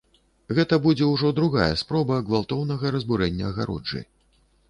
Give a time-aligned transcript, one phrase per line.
[0.59, 4.01] Гэта будзе ўжо другая спроба гвалтоўнага разбурэння агароджы.